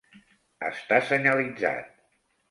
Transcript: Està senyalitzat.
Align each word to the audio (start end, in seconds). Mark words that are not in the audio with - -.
Està 0.69 0.97
senyalitzat. 1.09 1.93